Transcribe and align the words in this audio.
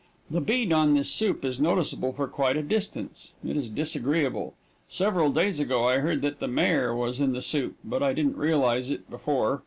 The 0.31 0.41
bead 0.41 0.73
on 0.73 0.95
this 0.95 1.11
soup 1.11 1.45
is 1.45 1.59
noticeable 1.59 2.11
for 2.11 2.27
quite 2.27 2.57
a 2.57 2.63
distance. 2.63 3.33
It 3.47 3.55
is 3.55 3.69
disagreeable. 3.69 4.55
Several 4.87 5.31
days 5.31 5.59
ago 5.59 5.83
I 5.83 5.99
heard 5.99 6.23
that 6.23 6.39
the 6.39 6.47
Mayor 6.47 6.95
was 6.95 7.19
in 7.19 7.33
the 7.33 7.39
soup, 7.43 7.75
but 7.85 8.01
I 8.01 8.11
didn't 8.13 8.35
realize 8.37 8.89
it 8.89 9.11
before. 9.11 9.59